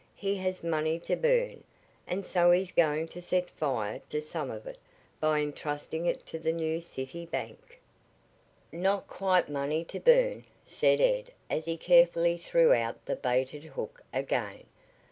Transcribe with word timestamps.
He 0.15 0.37
has 0.37 0.63
money 0.63 0.97
to 1.01 1.15
burn, 1.15 1.63
and 2.07 2.25
so 2.25 2.49
he's 2.49 2.71
going 2.71 3.07
to 3.09 3.21
set 3.21 3.51
fire 3.51 4.01
to 4.09 4.19
some 4.19 4.49
of 4.49 4.65
it 4.65 4.79
by 5.19 5.41
entrusting 5.41 6.07
it 6.07 6.25
to 6.25 6.39
the 6.39 6.51
New 6.51 6.81
City 6.81 7.23
Bank. 7.27 7.79
"Not 8.71 9.07
quite 9.07 9.47
money 9.47 9.83
to 9.83 9.99
burn," 9.99 10.45
said 10.65 10.99
Ed 10.99 11.29
as 11.51 11.65
he 11.65 11.77
carefully 11.77 12.39
threw 12.39 12.73
out 12.73 13.05
the 13.05 13.15
baited 13.15 13.61
hook 13.65 14.03
again. 14.11 14.63